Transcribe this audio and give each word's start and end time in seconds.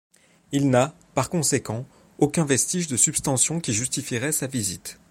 Il 0.51 0.67
n'y 0.67 0.75
a, 0.77 0.95
par 1.13 1.29
conséquent, 1.29 1.85
aucun 2.17 2.43
vestige 2.43 2.87
de 2.87 2.97
Substantion 2.97 3.59
qui 3.59 3.71
justifierait 3.71 4.31
sa 4.31 4.47
visite. 4.47 4.97